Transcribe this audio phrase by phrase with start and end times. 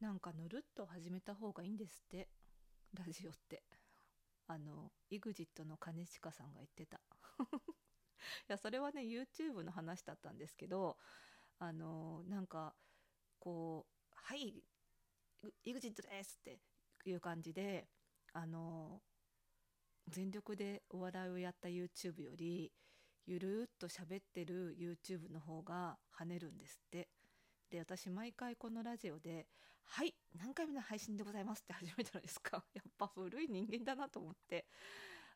[0.00, 2.28] なんかぬるっと始めた方がいいんですって。
[2.94, 3.62] ラジオって。
[4.46, 7.00] あの EXIT の兼近さんが言ってた。
[8.48, 10.96] いやそれはね YouTube の話だったんですけど
[11.58, 12.74] あのなんか
[13.38, 14.64] こう「はい
[15.64, 16.60] EXIT です」って
[17.04, 17.88] いう感じで
[18.32, 19.02] あの
[20.08, 22.72] 全力でお笑いをやった YouTube より
[23.26, 27.08] ゆるっと喋ってる YouTube の方が跳ねるんですって。
[27.68, 29.48] で私毎回このラジオで
[29.86, 32.64] 「はい何回目の配信でございます」って始めたのですか？
[32.74, 34.66] やっぱ古い人間だなと思って。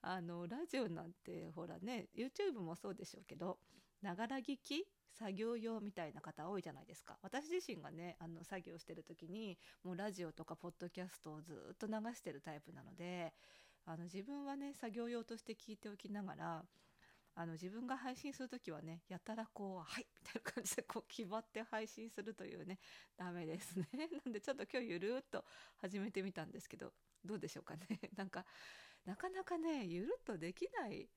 [0.03, 3.59] あのラジオなんてほらね YouTube もそうでしょうけど
[4.01, 7.19] ながら聞き作業用みたいな方多いじゃないですか。
[7.21, 13.35] 私自身がねあの作業してる時にもうラジオとかポッドキャストをずっと流してるタイプなので
[13.85, 16.67] あの自分はね作業用として聞いておきながら
[17.35, 22.79] あの自分が配信する時はねやたらこう「はい」みたいな感じでこう決まって配信するというね
[23.17, 23.87] ダメですね。
[24.25, 25.45] なんでちょっと今日ゆるっと
[25.77, 26.93] 始めてみたんですけど
[27.25, 27.87] どうでしょうかね。
[28.17, 28.45] なんか
[29.05, 31.09] なかなかねゆるっとできない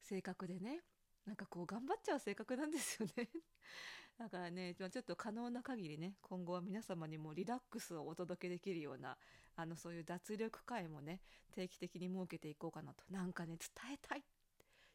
[0.00, 0.82] 性格でね
[1.24, 3.30] なんかこう頑張っちゃう性格なんですよね。
[4.18, 9.16] だからねちょっと可能な限りね今後は皆様にもリラックスをお届けできるような
[9.56, 13.04] あのそういう脱力会もね定期的に設けていこうかなと。
[13.08, 14.24] なんかね伝えたい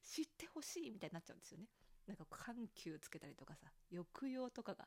[0.05, 1.65] 知ってほしいみたいになっちゃうんですよね。
[2.07, 4.85] なんか緩急つけたりとかさ抑揚とかが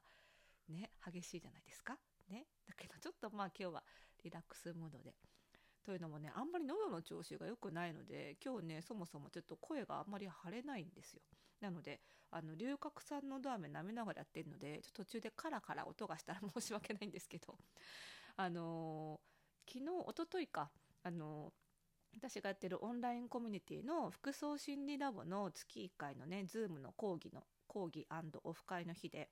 [0.68, 1.98] ね激しいじゃないですか。
[2.30, 2.46] ね。
[2.66, 3.82] だけどちょっとまあ今日は
[4.22, 5.14] リラックスムードで。
[5.84, 11.22] というのもねあんまり喉の調子が良くないので今日ねそもそもちょっと声があんまり腫れないんですよ。
[11.60, 17.56] なのであの龍角散のど飴舐めながらやってるのでちょっと途中でカラカラ音がしたら申し訳ないんですけど。
[18.36, 20.70] あのー、昨日おとといか。
[21.02, 21.67] あのー
[22.16, 28.06] 私がやってるオンラインコミュニティの服装心理ラボの月1回のね Zoom の講義の講義
[28.42, 29.28] オフ会の日で。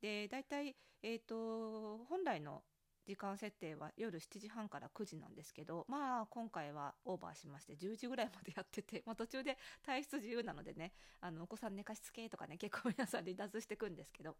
[0.00, 2.62] で大体、えーと、本来の
[3.06, 14.36] 時間設定は夜7時半から9時なんですけどまあ今回はオーバーしまして10時ぐらいまでやってて、 まあ、途中で体質自由なのでねあのお子さん寝かしつけとかね結構皆さん離脱してくんですけど。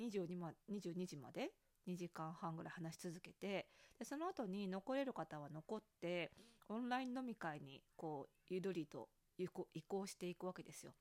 [0.00, 1.50] 22, ま22時まで
[1.88, 3.66] 2時間半ぐらい話し続けて
[3.98, 6.30] でその後に残れる方は残って
[6.68, 9.08] オンライン飲み会にこうゆるりと
[9.38, 9.48] 移
[9.82, 10.92] 行していくわけですよ。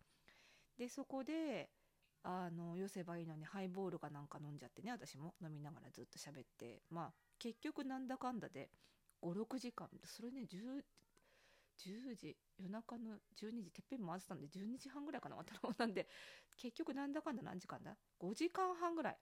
[0.77, 1.69] でそこで
[2.23, 8.69] あの寄せばいいのにハイボールかなんか飲んじゃってね私も飲みながらずっと喋ってまあ結局なんだかんだで
[9.21, 10.83] 56時間それね 10,
[11.77, 16.07] 10時夜中の12時てっぺん回ってたんで12時半ぐらいかな終わったのなんで
[16.57, 19.17] 結局なんだかんだ何時間だ？5時間半ぐらい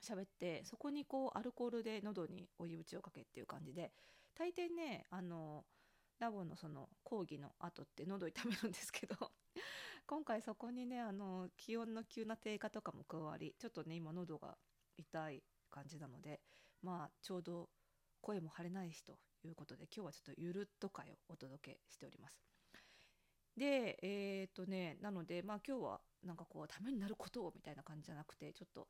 [0.00, 3.92] 喋ってそこにこうアルコールで喉に追い打ちをかけっていう感じで
[4.34, 5.64] 大抵ねあの
[6.18, 9.32] ラボのその講義の後って喉痛めるんですけど
[10.06, 14.56] 今回そこにねあの気温の急な低下とかも加わりちょっとね今喉が
[14.96, 16.40] 痛い感じなので
[16.82, 17.70] まあちょうど
[18.20, 22.46] 声も張れないしということで今日はちょっとゆるっと会をお届けしております。
[23.56, 28.88] でえー、っとねなのでまあ今日はなんかこうためになることをみたいな感じじゃなくてちょっと、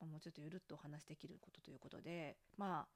[0.00, 2.88] まあ、もうちょっとゆるっとお話できることということでまあ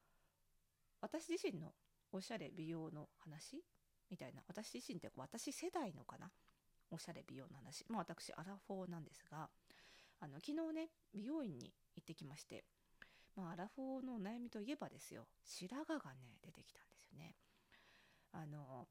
[1.00, 1.72] 私自身の
[2.12, 3.62] おしゃれ美容の話
[4.10, 6.30] みたいな私自身って私世代のかな
[6.90, 9.48] おしゃれ美容の話まあ私アラフォーなんですが
[10.20, 12.64] あの昨日ね美容院に行ってきまして
[13.36, 16.80] まあアラフォーの悩みといえばですよ白髪がね出てきた
[17.18, 17.34] ね。
[18.32, 18.86] あの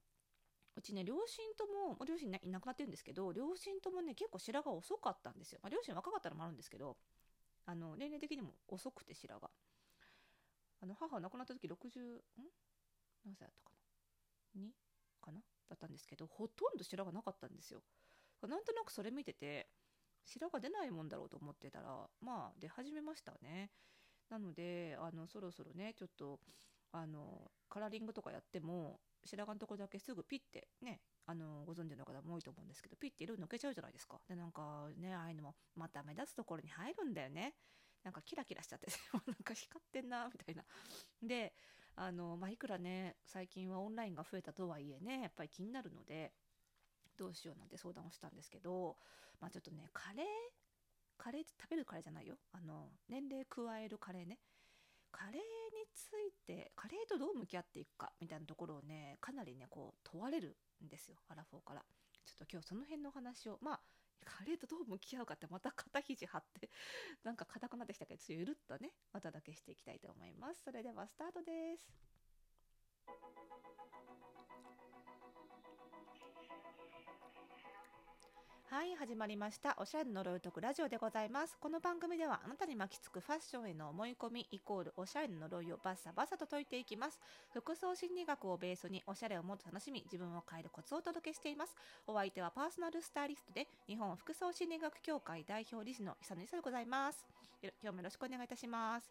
[0.76, 6.96] うちね両親とも両親、いなくなってるんですけど両親ともね結構白髪遅かったんですよ、まあ、両親若かったのもあるんですけど
[7.66, 9.50] あの年齢的にも遅くて白髪。
[10.80, 11.74] あの母が亡くなった時60ん？
[13.24, 13.72] 何歳だったか
[14.54, 14.70] な？2
[15.20, 15.40] かな？
[15.68, 17.82] だったんですけどほとんど白髪なかったんですよ。
[18.42, 19.68] なんとなくそれ見てて
[20.24, 23.70] 白髪出ないもんだろうと思ってたらまあ出始めましたね。
[24.30, 26.38] なのであのそろそろねちょっと
[26.92, 34.18] あのカラーリングとかやっても白髪のとこだけすぐピッてねあのご存知の方も多いと思うんですけどピッて色抜けちゃうじゃないですか。
[34.28, 37.54] でなんかねああいうのもまた目立つところに入るんだよね。
[38.04, 38.86] なんかキラキラしちゃって
[39.26, 40.64] なんか光ってんなみたいな。
[41.22, 41.54] で
[41.96, 46.32] あのまあいくらね最近はオンラインが増えたとはいえねやっぱり気になるので
[47.16, 48.96] どうしようなんて相談をしたんですけど
[49.40, 50.26] まあちょっとねカレー
[51.18, 52.38] カレー食べるカレーじゃないよ。
[52.52, 54.38] あの年齢加えるカレーね。
[55.10, 55.40] カレーに
[55.94, 61.84] ついてカレーとどう向き合っていくかみたいなところをねかなりねこう問われるんですよアラフォーから。
[62.24, 63.80] ちょっと今日その辺の話をまあ
[64.24, 66.68] カレーとどう向き合うかってまた肩肘張って
[67.24, 70.62] なんか硬くなってきたけどゆるっとねお届けしていきたいと思います。
[70.62, 71.88] それではスタートです。
[78.70, 79.74] はい始まりました。
[79.80, 81.56] おしゃれの呪いを解くラジオでございます。
[81.58, 87.18] この番組ではあなたに巻きつくファッションへの思い込みイコールおしゃれの呪いをバッサバサと解いていきます。
[87.54, 91.74] 服装心理学をベースにおしゃれをもっと楽しみ自分を変えるコツをお届けしています。
[92.06, 97.24] お相手はパーソナルスタイリストで日本服装心理学協会代表理事の久野里でございます。
[97.62, 99.10] 今日もよろしくお願いいたします。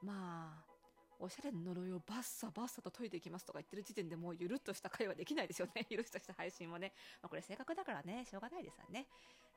[0.00, 0.75] まあ
[1.18, 5.86] おしゃれの呪いをバッサバッサと解いていきますとか言ってる時点でもうゆるっとした会話できないですよね。
[5.90, 6.92] ゆるっとした配信もね。
[7.22, 9.06] まあ、これ性格だからね、しょうがないですわね。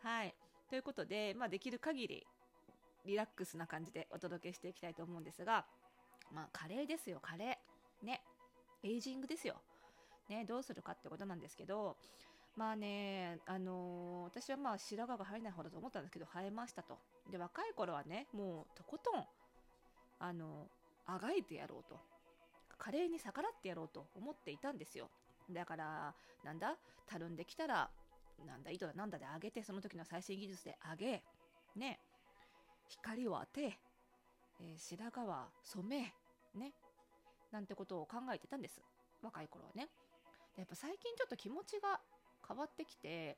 [0.02, 0.34] はい。
[0.70, 2.28] ということで、まあ、できる限り
[3.06, 5.66] リラックスな感じでお届けしていきたいと思うんですが、
[6.32, 8.06] まあ、カレーですよ、カレー。
[8.06, 8.24] ね。
[8.84, 9.62] エイジングですよ。
[10.30, 11.98] ね、どうするかってことなんですけど、
[12.56, 17.00] まあね、あのー、私はまあ白髪が生えない方だと思ったんですけど、生えましたと。
[17.30, 19.26] で、若い頃はね、もうとことん、
[20.20, 20.79] あのー
[21.14, 22.00] あがいてやろうと。
[22.78, 25.10] 華麗に逆らってやろうと思っていたんですよ。
[25.52, 26.14] だから
[26.44, 26.76] なんだ？
[27.08, 27.90] たるんできたら
[28.46, 28.72] なんだ？
[28.72, 31.24] 糸だなんだで上げてその時の最新技術で上げ
[31.76, 32.00] ね？
[32.88, 33.80] 光を当て、
[34.62, 36.14] えー、白髪は染め
[36.60, 36.74] ね？
[37.52, 38.82] なんてことを考えてたんです。
[39.22, 39.90] 若い頃はね。
[40.58, 42.00] やっぱ最近ちょっと気持ちが
[42.48, 43.38] 変わってきて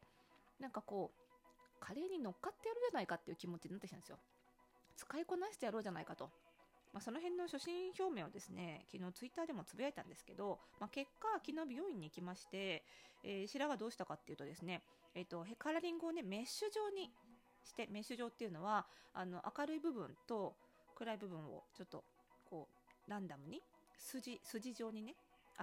[0.60, 4.18] なんかこう華麗に乗っかってやるじゃないかっていう気持ちになってきたんですよ。
[4.98, 6.30] 使いこなしてやろうじゃないかと。
[6.94, 12.84] まあ、その辺の初心表明をですね昨日ツイッターでもつぶやいたんですけど、まあ、結果昨日美容院に行きまして、
[13.24, 14.82] えー、白髪どうしたかっていうとですね、
[15.16, 17.10] えーと、カラーリングをねメッシュ状に
[17.64, 20.56] してメッシュ状っていうのはあの明るい部分と
[20.96, 22.04] 暗い部分をちょっと
[22.50, 22.68] こ
[23.08, 23.62] うランダムに
[23.98, 25.16] 筋筋状にね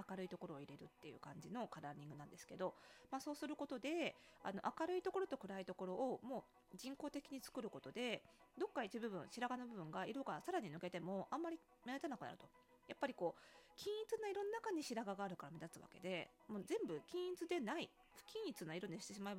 [0.09, 2.73] 明るいところを入れるっていう感じのカラーリングなんですけど、
[3.11, 8.21] まあ、そうすることであの明るいところと暗いところをもう人工的に作ることで
[8.57, 12.45] どっか一部分白髪の部分が色がさらに抜けてもあんまり目立たなくなると。
[12.87, 13.41] やっぱりこう
[13.75, 19.35] 均一な色の中に白髪があるから目立つわけでもう全部均一でない不均一な色にしてしまえ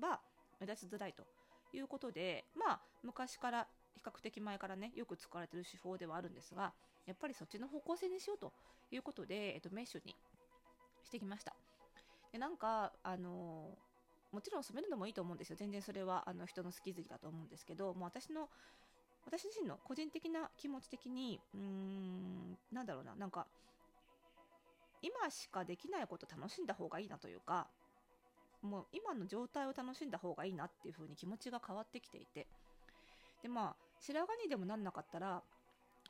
[0.00, 0.20] ば
[0.60, 1.24] 目立ちづらいと。
[1.72, 6.72] いうことでまあ昔から比較的前からねよく使われてる手法ではあるんですが
[7.06, 8.52] やっぱりそっちの方向性にしようと
[8.90, 10.14] いうことで、えっと、メッシュに
[11.04, 11.54] してきました。
[12.32, 13.70] でなんか、あの
[14.32, 15.56] もちろん染めるのもいいと思うんですよ。
[15.56, 18.48] 全然それはあの人の好き好きだと思うんですけど、もう私の、
[19.24, 23.46] 私自身の個人的な気持ち的に、うーん、なんだろうな、なんか、
[25.00, 27.68] 今しかできないこと楽しんだ方がいいなというか、
[28.62, 32.46] もう今の状態を楽しんだ方がいいなっていう風に気持ちが変わってきていて、
[33.42, 35.42] でまあ白髪にでもなんなかったら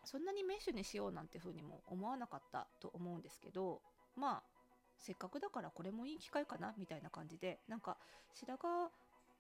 [0.07, 3.81] そんなにメッシュにしようなんて風にも思わなかったと思うんですけど
[4.17, 4.43] まあ
[4.99, 7.97] せっかくだからこれもいい機会かなみたいな感じでなんか
[8.33, 8.91] 白髪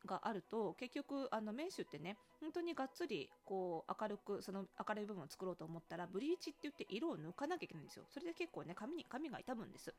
[0.05, 8.05] があると結局あのメッシュってね本当にがっつりこう明るくその明るい部分を作ろうと思ったらブリーチって言って色を抜かなきゃいけないんですよ。
[8.13, 9.95] それで結構ね髪に髪が傷むんです。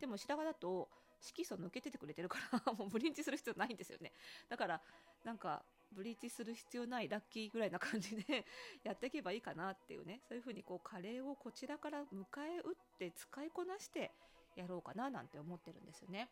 [0.00, 0.88] でも白髪だと
[1.20, 4.12] 色素抜けててくれてるから もうブリーチする必要ないんですよね
[4.48, 4.82] だから
[5.24, 8.44] なんかブリーチする必要ないラッキーぐらいな感じで
[8.82, 14.12] やっていけばいいかなっていうねそういう風にこうカレーをこちらから迎え撃って使いこなして
[14.56, 16.28] やろうかななんて思ってるんですよね。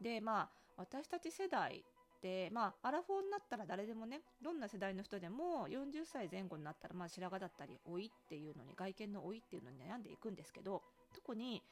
[0.00, 1.84] でまあ私たち世代
[2.20, 10.82] でまあアラフォーになったら誰でもねどんな世代の人でも40歳前後になったらまあ白髪だったり老いっていうのに外見の老いっていうのに悩んでいくんですけど
[11.14, 11.62] 特に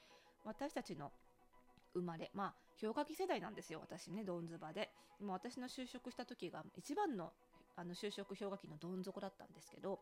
[0.44, 1.11] 私たちの
[1.94, 4.90] 生まれまあ氷河期世代なんですよ私ねどんずばで。
[5.20, 7.32] もう私の就職した時が一番の
[7.76, 10.00] あの就職氷河期のどん底だったんですけど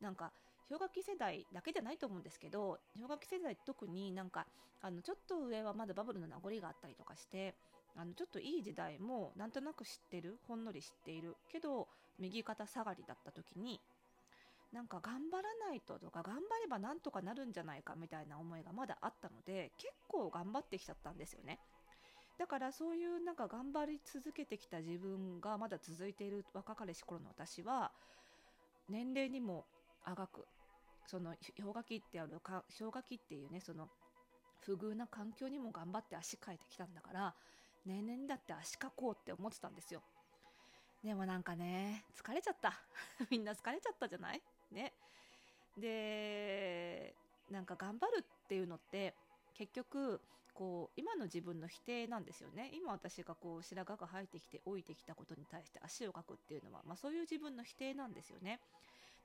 [0.00, 0.32] なんか
[0.68, 4.46] 氷河期世代だけじゃないと思うんですけど氷河期世代特になんか
[4.82, 7.54] あのちょっと上はまだバブルの名残があったりとかして
[7.94, 11.86] あのちょっといい時代もなんとなく知ってるほんのり知っているけど
[12.18, 13.80] 右肩下がりだった時に
[14.72, 21.58] なんか頑張らないととか頑張ればなんとかなるんじゃないかみたいな思いがまだあったので結構頑張ってきちゃったんですよね。
[22.38, 27.92] だからそういうなんか頑張り続けてきた自分がまだ続いている若かりし頃の私は
[28.90, 29.64] 年齢にも
[30.04, 30.44] あがく
[31.06, 33.88] その氷河期ってあるか氷河期っていうねその
[34.60, 37.34] 不遇な環境にも頑張って足かいてきたんだから
[37.86, 40.02] 年々だって足かこうって思ってたんですよ。
[41.04, 42.72] でもなんかね疲れちゃった。
[43.30, 44.42] みんな疲れちゃったじゃない？
[44.72, 44.92] ね。
[45.78, 47.14] で
[47.50, 49.14] なんか頑張るっていうのって
[49.54, 50.20] 結局
[50.54, 52.70] こう今の自分の否定なんですよね。
[52.74, 58.60] 今私がこう白髪が生えてきて老いてきたことに対して足をかくっていうのは、まあ、そういう自分の否定なんですよね。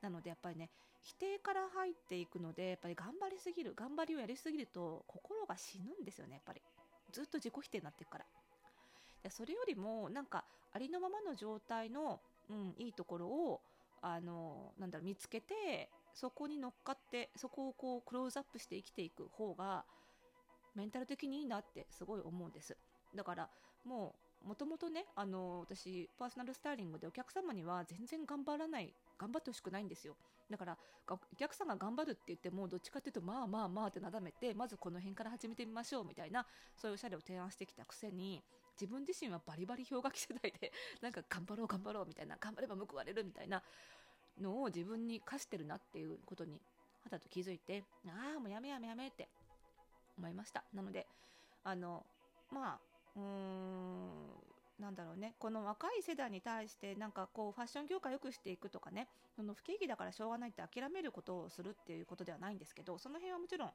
[0.02, 0.68] なのでやっぱりね
[1.00, 6.60] 否定から入っていくのでやっぱり頑張りすぎる頑張りをやりすぎると心が死ぬんですよねやっぱり。
[7.12, 8.24] ずっと自己否定になっていくから。
[9.22, 12.20] でそれよりもなんかありのままの状態の、
[12.50, 13.60] うん、いいところを
[14.02, 19.84] あのなんだろう見つけてそこに乗っかってそこをこうクローズアップして生きていく方が
[20.74, 22.76] メンタル的にいいなってすごい思うんです。
[23.14, 23.48] だから
[23.84, 30.16] もうもともとねあの私パーソナルスタイリングでお客様には全然頑張らない頑張ってほしくないんですよ。
[30.50, 36.46] だからお客さんが頑張るって言ってもどっちかっていうとまあまあまあってなだめてまずこの辺から始めてみましょうみたいな
[36.76, 38.42] そういうおしゃれを提案してきたくせに
[38.80, 43.62] 自分自身はバリバリ氷河期世代でなんか頑張ろう頑張ろうみたいな頑張れば報われるみたいな
[44.40, 46.60] のを自分に課してるなっていうことに
[47.04, 49.28] 肌と気づいてああもうやめやめやめって
[50.16, 50.64] 思いました。
[50.74, 51.06] なので
[51.64, 52.04] あの
[52.50, 52.80] まあ
[53.16, 54.51] うーん
[54.82, 55.34] なんだろうね。
[55.38, 59.08] この若い世代に対してなんかこうファッション業界良くしていくとかね。
[59.36, 63.70] その不景気だからしょうがないって諦めることをするっていうことではないんですけどその辺はもちろん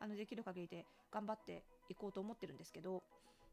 [0.00, 3.02] あのできる限りで頑張っていこうと思ってるんですけど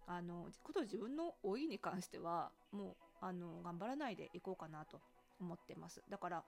[0.08, 5.00] あのこと自分の老いに関してはもうあの頑張らないでいこうかなと
[5.40, 6.04] 思ってます。
[6.10, 6.44] だから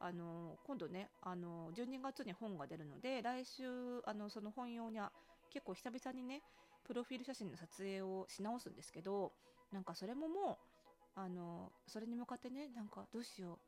[0.00, 3.64] あの今度ねあの12月に本が出るので来週
[4.04, 5.12] あのその本用には
[5.50, 6.42] 結構久々にね
[6.84, 9.32] プロフィール写真の撮影をし直すんですけど
[9.74, 10.58] なんかそれもも
[11.16, 13.58] うあのそれに向かってねなんかどうしよう。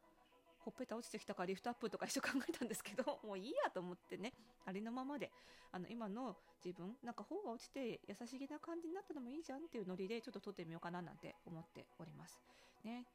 [0.61, 4.33] ほっぺた落ちてきたからリフトアップとか一緒考えたんですけど もういいやと思ってね
[4.65, 5.31] ありのままで
[5.71, 12.43] あの今の自分なんか頬が落ちて優しげな感じになったのもいいじゃんっていうノリでちょっと撮ってみようかななんて思っております。
[12.83, 13.07] ね。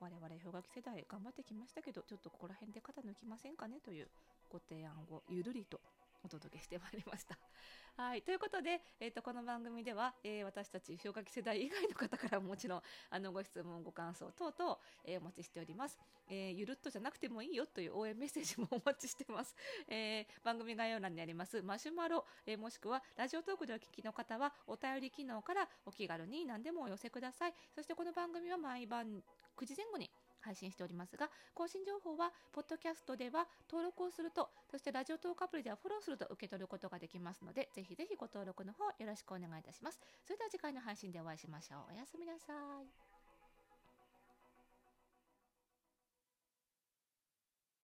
[0.00, 4.08] 我々氷河期世代頑張ってきましたけどちょっとここら辺で肩抜きませんかねという
[4.48, 5.80] ご提案をゆるりと
[6.24, 7.38] お届けしてまいりました。
[7.96, 8.22] はい。
[8.22, 15.98] ということで、えっ、ー、と、この番組では、えー、私たち氷河期世代以外の方からももちろん、あの、ご質問、ご感想等々、えー、お待ちしております。
[16.28, 19.54] えゆるっとじゃなくてもいいよという応援メッセージもお待ちしてます。
[19.88, 27.54] え番組概要欄にありますマシュマロ、えもしくはラジオトークでお聞きの方は、お便り機能からお気軽に何でもお寄せください。
[27.74, 29.22] そしてこの番組は毎晩
[29.56, 30.10] 9時前後に
[30.44, 40.00] 配信しておりますが、更新情報は、ポッドキャストでは登録をすると、そしてラジオトークアプリではフォローすると受け取ることができますので、ぜひぜひご登録の方よろしくお願いいたします。
[40.24, 41.94] それでは次回の配信でお会いしましょう。
[41.94, 43.13] おやすみなさい。